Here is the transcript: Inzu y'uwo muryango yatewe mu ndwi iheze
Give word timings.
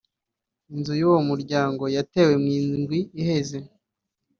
Inzu 0.73 0.93
y'uwo 0.99 1.19
muryango 1.29 1.83
yatewe 1.95 2.33
mu 2.43 2.49
ndwi 2.81 2.99
iheze 3.21 3.57